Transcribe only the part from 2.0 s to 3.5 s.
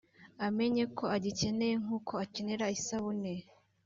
akenera isabune